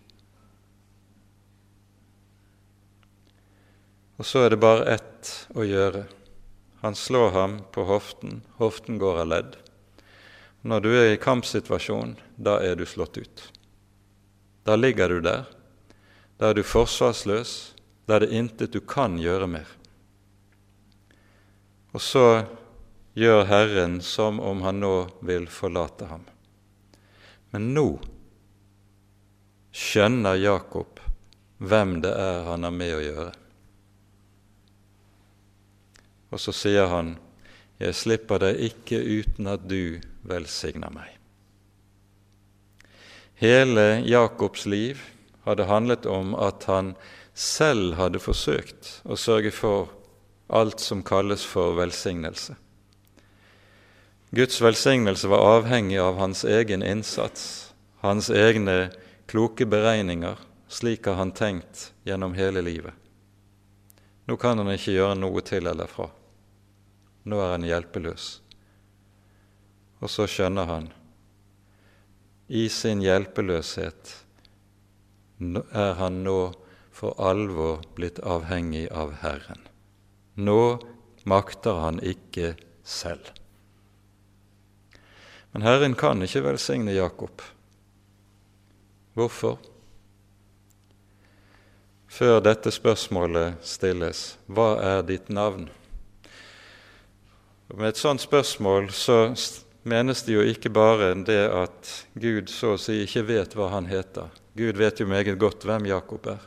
[4.17, 6.07] Og så er det bare ett å gjøre.
[6.81, 9.57] Han slår ham på hoften, hoften går av ledd.
[10.67, 13.43] Når du er i kampsituasjon, da er du slått ut.
[14.67, 15.45] Da ligger du der.
[16.41, 17.53] Da er du forsvarsløs.
[18.07, 19.69] Da er det intet du kan gjøre mer.
[21.95, 22.27] Og så
[23.17, 26.27] gjør Herren som om han nå vil forlate ham.
[27.55, 27.89] Men nå
[29.73, 31.01] skjønner Jakob
[31.63, 33.33] hvem det er han har med å gjøre.
[36.33, 37.19] Og så sier han,
[37.79, 41.17] 'Jeg slipper deg ikke uten at du velsigner meg'.
[43.37, 44.97] Hele Jakobs liv
[45.45, 46.95] hadde handlet om at han
[47.35, 49.91] selv hadde forsøkt å sørge for
[50.49, 52.57] alt som kalles for velsignelse.
[54.35, 58.91] Guds velsignelse var avhengig av hans egen innsats, hans egne
[59.29, 60.37] kloke beregninger.
[60.69, 62.95] Slik har han tenkt gjennom hele livet.
[64.27, 66.09] Nå kan han ikke gjøre noe til eller fra.
[67.27, 68.29] Nå er han hjelpeløs.
[70.03, 70.89] Og så skjønner han
[72.47, 74.13] i sin hjelpeløshet
[75.75, 76.39] er han nå
[76.95, 79.65] for alvor blitt avhengig av Herren.
[80.39, 80.79] Nå
[81.27, 82.55] makter han ikke
[82.87, 83.33] selv.
[85.53, 87.43] Men Herren kan ikke velsigne Jakob.
[89.17, 89.59] Hvorfor?
[92.17, 95.67] Før dette spørsmålet stilles hva er ditt navn?
[97.69, 99.19] Og med et sånt spørsmål så
[99.85, 103.89] menes det jo ikke bare det at Gud så å si ikke vet hva han
[103.91, 104.31] heter.
[104.57, 106.41] Gud vet jo meget godt hvem Jakob er.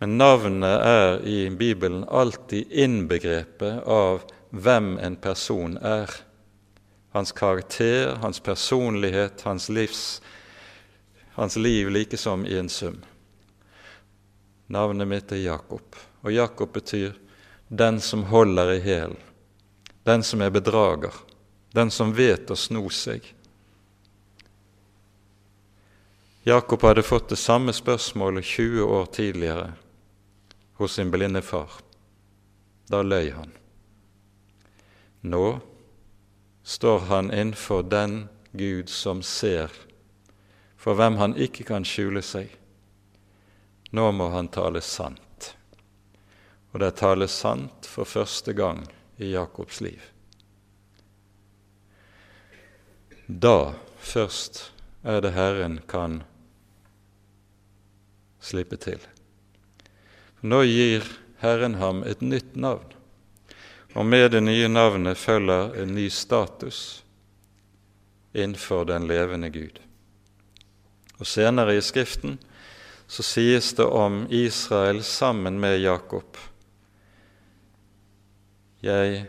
[0.00, 6.10] Men navnet er i Bibelen alltid innbegrepet av hvem en person er.
[7.14, 10.20] Hans karakter, hans personlighet, hans, livs,
[11.38, 12.98] hans liv likesom i en sum.
[14.68, 17.12] Navnet mitt er Jakob, og Jakob betyr
[17.68, 19.16] 'den som holder i hæl',
[20.04, 21.14] den som er bedrager,
[21.74, 23.34] den som vet å sno seg.
[26.44, 29.72] Jakob hadde fått det samme spørsmålet 20 år tidligere
[30.78, 31.70] hos sin blinde far.
[32.88, 33.52] Da løy han.
[35.20, 35.60] Nå
[36.62, 39.72] står han innenfor den Gud som ser,
[40.76, 42.48] for hvem han ikke kan skjule seg.
[43.90, 45.54] Nå må han tale sant.
[46.72, 48.84] Og det tales sant for første gang
[49.16, 50.02] i Jakobs liv.
[53.26, 54.70] Da først
[55.02, 56.22] er det Herren kan
[58.40, 59.00] slippe til.
[60.40, 61.04] Nå gir
[61.42, 62.86] Herren ham et nytt navn,
[63.94, 67.02] og med det nye navnet følger en ny status
[68.32, 69.80] innenfor den levende Gud.
[71.18, 72.38] Og Senere i Skriften
[73.08, 76.36] så sies det om Israel sammen med Jakob
[78.80, 79.24] jeg,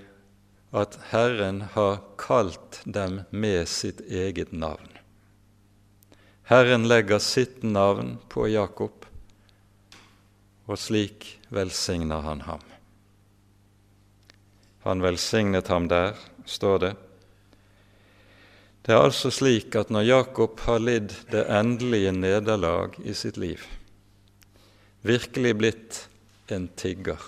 [0.69, 4.91] at Herren har kalt dem med sitt eget navn.
[6.49, 9.05] Herren legger sitt navn på Jakob,
[10.69, 12.61] og slik velsigner han ham.
[14.85, 16.93] Han velsignet ham der, står det.
[18.85, 23.61] Det er altså slik at når Jakob har lidd det endelige nederlag i sitt liv,
[25.03, 25.99] virkelig blitt
[26.49, 27.19] en tigger,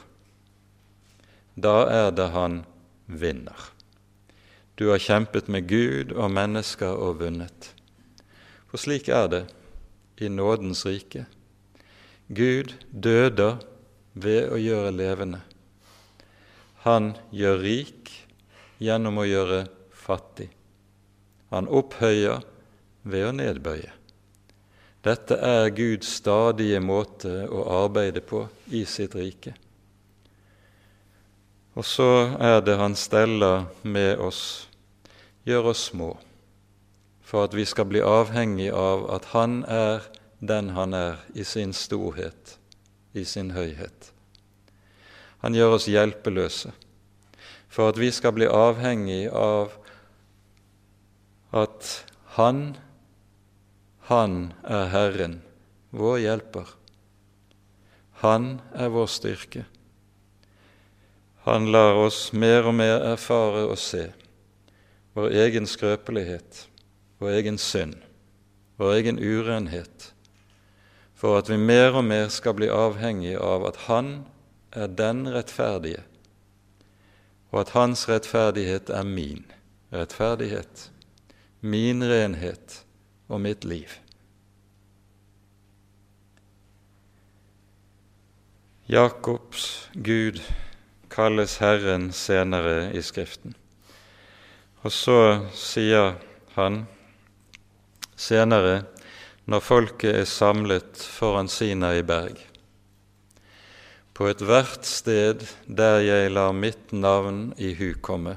[1.55, 2.61] da er det han
[3.05, 3.71] vinner.
[4.79, 7.73] Du har kjempet med Gud og mennesker og vunnet.
[8.71, 9.43] For slik er det
[10.23, 11.25] i nådens rike.
[12.31, 13.59] Gud døder
[14.13, 15.41] ved å gjøre levende.
[16.87, 18.09] Han gjør rik
[18.81, 20.47] gjennom å gjøre fattig.
[21.51, 22.43] Han opphøyer
[23.03, 23.91] ved å nedbøye.
[25.01, 29.55] Dette er Guds stadige måte å arbeide på i sitt rike.
[31.73, 34.67] Og så er det Han steller med oss,
[35.47, 36.13] gjør oss små,
[37.23, 40.05] for at vi skal bli avhengig av at Han er
[40.39, 42.57] den Han er i sin storhet,
[43.13, 44.11] i sin høyhet.
[45.41, 46.75] Han gjør oss hjelpeløse
[47.71, 49.71] for at vi skal bli avhengig av
[51.51, 52.05] at
[52.37, 52.77] Han,
[54.07, 55.41] Han er Herren,
[55.91, 56.67] vår hjelper.
[58.21, 59.65] Han er vår styrke.
[61.43, 64.11] Han lar oss mer og mer erfare og se
[65.17, 66.67] vår egen skrøpelighet,
[67.19, 67.97] vår egen synd,
[68.77, 70.11] vår egen urenhet,
[71.17, 74.13] for at vi mer og mer skal bli avhengig av at Han
[74.71, 76.05] er den rettferdige,
[77.51, 79.43] og at hans rettferdighet er min
[79.91, 80.87] rettferdighet,
[81.61, 82.81] min renhet
[83.29, 83.89] og mitt liv.
[88.91, 90.41] Jakobs Gud
[91.09, 93.55] kalles Herren senere i Skriften.
[94.81, 95.17] Og så
[95.55, 96.17] sier
[96.57, 96.83] han
[98.17, 98.81] senere,
[99.45, 102.41] når folket er samlet foran Sinai berg
[104.21, 108.35] på ethvert sted der jeg lar mitt navn i hu komme,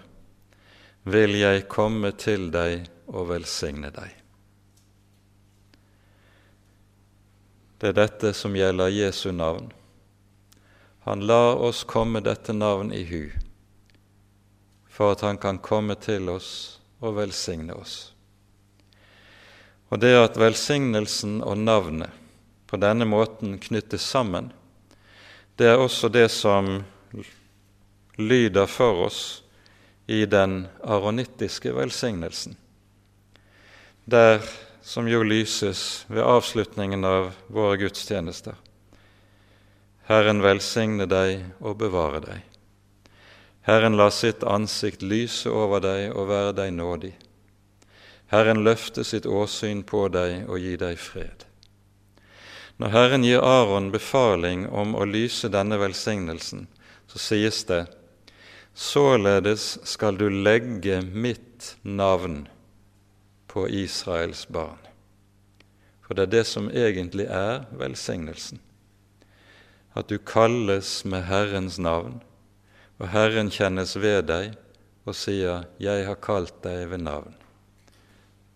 [1.04, 4.10] vil jeg komme til deg og velsigne deg.
[7.78, 9.70] Det er dette som gjelder Jesu navn.
[11.04, 13.28] Han lar oss komme dette navn i hu,
[14.88, 16.50] for at han kan komme til oss
[17.04, 18.14] og velsigne oss.
[19.92, 22.10] Og det at velsignelsen og navnet
[22.66, 24.48] på denne måten knyttes sammen,
[25.60, 26.80] det er også det som
[28.16, 29.20] lyder for oss
[30.06, 32.56] i den aronittiske velsignelsen,
[34.04, 34.42] der
[34.84, 38.54] som jo lyses ved avslutningen av våre gudstjenester.
[40.04, 42.42] Herren velsigne deg og bevare deg.
[43.64, 47.14] Herren la sitt ansikt lyse over deg og være deg nådig.
[48.28, 51.46] Herren løfte sitt åsyn på deg og gi deg fred.
[52.76, 56.66] Når Herren gir Aron befaling om å lyse denne velsignelsen,
[57.08, 57.86] så sies det:"
[58.74, 62.48] Således skal du legge mitt navn
[63.54, 64.80] på Israels barn.
[66.02, 68.60] For det er det som egentlig er velsignelsen.
[69.94, 72.16] at du kalles med Herrens navn,
[72.98, 74.56] og Herren kjennes ved deg
[75.06, 77.34] og sier, 'Jeg har kalt deg ved navn'.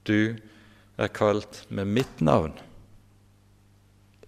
[0.04, 0.34] Du
[0.98, 2.58] er kalt med mitt navn.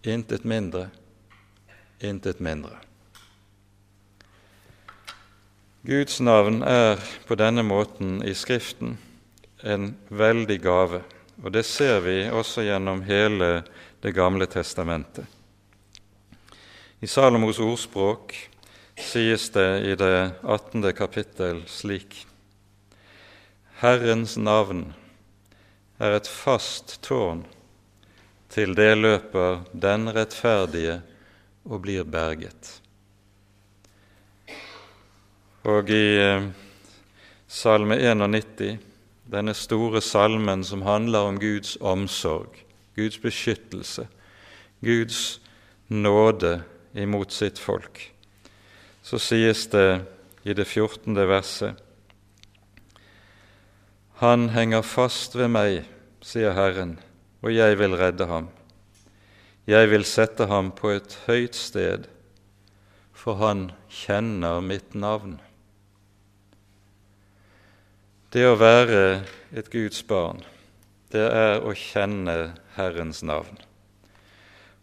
[0.04, 0.90] Intet mindre,
[2.00, 2.78] intet mindre.
[5.86, 6.96] Guds navn er
[7.26, 8.98] på denne måten i Skriften
[9.62, 11.02] en veldig gave,
[11.42, 13.62] og det ser vi også gjennom hele
[14.00, 15.26] Det gamle testamentet.
[17.00, 18.32] I Salomos ordspråk
[18.96, 20.92] sies det i det 18.
[20.96, 22.26] kapittel slik
[23.82, 24.94] Herrens navn
[26.00, 27.44] er et fast tårn,
[28.48, 31.02] til det løper den rettferdige
[31.64, 32.80] og blir berget.
[35.68, 36.48] Og i eh,
[37.48, 38.78] Salme 91,
[39.30, 42.64] denne store salmen som handler om Guds omsorg,
[42.96, 44.08] Guds beskyttelse,
[44.80, 45.40] Guds
[45.88, 46.62] nåde
[46.94, 48.10] imot sitt folk,
[49.02, 50.02] så sies det
[50.42, 51.14] i det 14.
[51.28, 51.78] verset
[54.20, 55.84] Han henger fast ved meg,
[56.20, 56.98] sier Herren,
[57.40, 58.50] og jeg vil redde ham.
[59.64, 62.08] Jeg vil sette ham på et høyt sted,
[63.16, 65.38] for han kjenner mitt navn.
[68.30, 69.24] Det å være
[69.58, 70.44] et Guds barn,
[71.10, 73.56] det er å kjenne Herrens navn.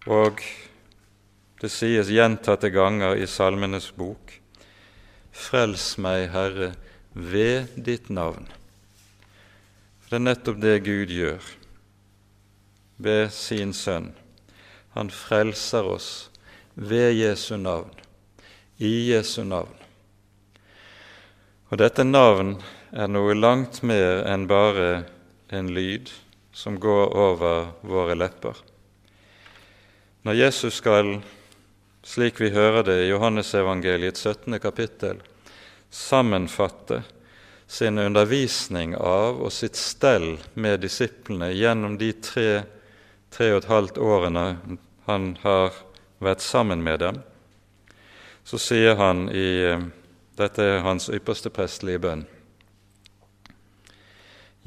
[0.04, 0.44] Og
[1.62, 4.36] det sies gjentatte ganger i Salmenes bok
[5.32, 6.74] Frels meg, Herre,
[7.14, 8.50] ved ditt navn.
[10.02, 11.52] For det er nettopp det Gud gjør
[13.00, 14.10] ved sin Sønn.
[14.98, 16.10] Han frelser oss
[16.76, 17.94] ved Jesu navn,
[18.76, 19.78] i Jesu navn.
[21.72, 22.58] Og dette navn
[22.98, 25.04] er noe langt mer enn bare
[25.54, 26.10] en lyd
[26.50, 28.58] som går over våre lepper.
[30.26, 31.20] Når Jesus skal
[32.08, 34.58] slik vi hører det i Johannesevangeliets 17.
[34.64, 35.20] kapittel,
[35.94, 37.04] sammenfatte
[37.68, 42.64] sin undervisning av og sitt stell med disiplene gjennom de tre,
[43.30, 44.46] tre og et halvt årene
[45.06, 45.76] han har
[46.24, 47.22] vært sammen med dem,
[48.48, 49.78] så sier han i
[50.38, 52.28] Dette er hans ypperste prestelige bønn.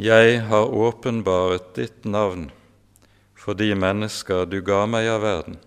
[0.01, 2.47] Jeg har åpenbaret ditt navn
[3.37, 5.59] for de mennesker du ga meg av verden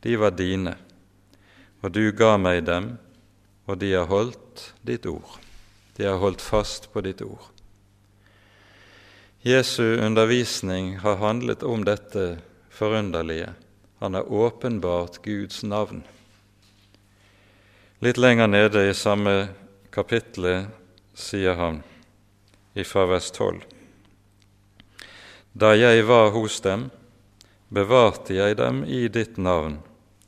[0.00, 0.76] de var dine,
[1.82, 2.92] og du ga meg dem,
[3.66, 5.38] og de har holdt ditt ord.
[5.98, 7.48] De har holdt fast på ditt ord.
[9.42, 12.38] Jesu undervisning har handlet om dette
[12.70, 13.52] forunderlige.
[13.98, 16.04] Han har åpenbart Guds navn.
[17.98, 19.48] Litt lenger nede i samme
[19.90, 20.68] kapittel
[21.18, 21.82] sier han
[22.84, 23.64] fra vers 12.:
[25.52, 26.90] Da jeg var hos dem,
[27.68, 29.78] bevarte jeg dem i ditt navn,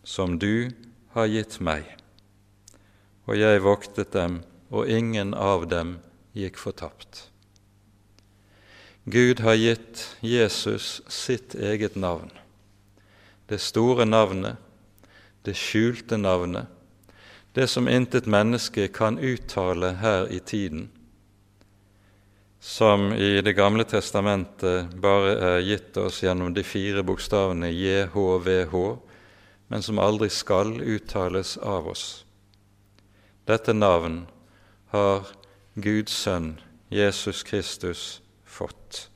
[0.03, 0.71] som du
[1.15, 1.85] har gitt meg.
[3.27, 4.41] Og jeg voktet dem,
[4.71, 5.99] og ingen av dem
[6.37, 7.27] gikk fortapt.
[9.05, 12.31] Gud har gitt Jesus sitt eget navn,
[13.49, 14.61] det store navnet,
[15.43, 16.69] det skjulte navnet,
[17.57, 20.91] det som intet menneske kan uttale her i tiden,
[22.71, 28.75] som i Det gamle testamentet bare er gitt oss gjennom de fire bokstavene JHVH,
[29.67, 32.05] men som aldri skal uttales av oss.
[33.51, 34.21] Dette navn
[34.95, 35.27] har
[35.75, 36.61] Guds sønn
[36.95, 39.09] Jesus Kristus fått.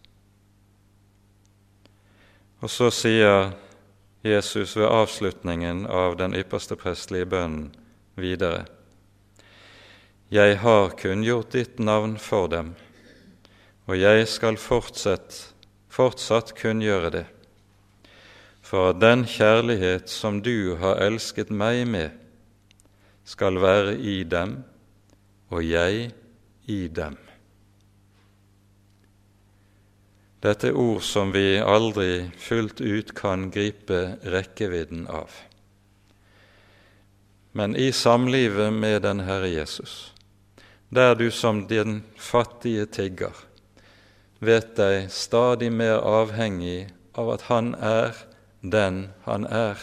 [2.58, 3.52] Og så sier
[4.26, 7.70] Jesus ved avslutningen av den ypperste prestelige bønnen
[8.18, 8.64] videre.:
[10.30, 12.74] Jeg har kunngjort ditt navn for dem,
[13.84, 15.38] og jeg skal fortsatt,
[15.92, 17.26] fortsatt kunngjøre det
[18.64, 22.14] for at den kjærlighet som du har elsket meg med,
[23.24, 24.56] skal være i dem
[25.52, 26.08] og jeg
[26.68, 27.18] i dem.
[30.44, 35.32] Dette er ord som vi aldri fullt ut kan gripe rekkevidden av.
[37.56, 40.12] Men i samlivet med den Herre Jesus,
[40.88, 43.32] der du som den fattige tigger
[44.46, 46.88] vet deg stadig mer avhengig
[47.18, 48.14] av at Han er
[48.64, 49.76] den han er.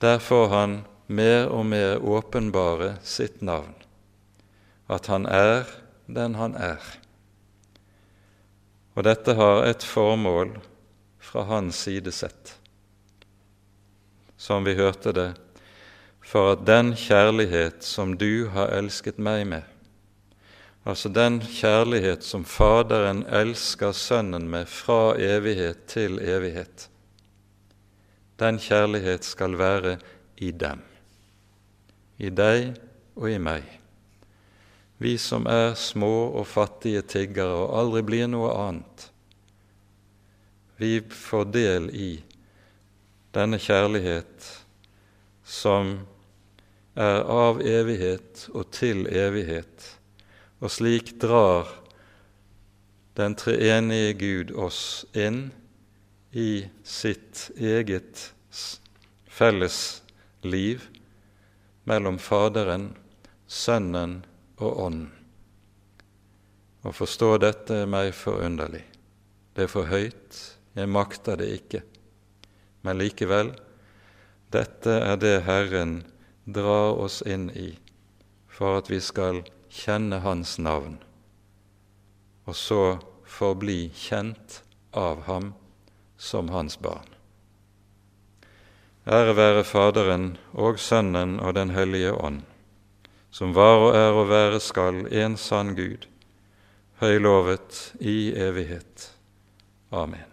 [0.00, 3.74] Der får han mer og mer åpenbare sitt navn,
[4.86, 5.66] at han er
[6.06, 6.78] den han er.
[8.94, 10.54] Og dette har et formål
[11.18, 12.54] fra hans side sett,
[14.38, 15.32] som vi hørte det,
[16.22, 19.62] for at den kjærlighet som du har elsket meg med,
[20.88, 26.88] Altså den kjærlighet som Faderen elsker Sønnen med fra evighet til evighet.
[28.38, 29.98] den kjærlighet skal være
[30.36, 30.78] i dem,
[32.18, 32.78] i deg
[33.16, 33.66] og i meg.
[34.98, 39.08] Vi som er små og fattige tiggere og aldri blir noe annet.
[40.78, 42.10] Vi får del i
[43.34, 44.48] denne kjærlighet
[45.44, 45.98] som
[46.94, 49.97] er av evighet og til evighet,
[50.58, 51.70] og slik drar
[53.18, 55.48] den treenige Gud oss inn
[56.30, 58.28] i sitt eget
[59.26, 60.02] felles
[60.42, 60.84] liv
[61.88, 62.90] mellom Faderen,
[63.46, 64.20] Sønnen
[64.58, 65.14] og Ånden.
[66.86, 68.84] Å forstå dette er meg forunderlig.
[69.54, 70.36] Det er for høyt,
[70.78, 71.80] jeg makter det ikke.
[72.86, 73.50] Men likevel,
[74.54, 75.98] dette er det Herren
[76.46, 77.72] drar oss inn i
[78.58, 80.98] for at vi skal kjenne Hans navn,
[82.48, 82.82] og så
[83.28, 84.62] forbli kjent
[84.96, 85.52] av Ham
[86.16, 87.08] som Hans barn.
[89.08, 92.42] Ære være Faderen og Sønnen og Den hellige ånd,
[93.30, 96.04] som var og er og være skal en sann Gud,
[97.00, 99.12] høylovet i evighet.
[99.92, 100.27] Amen.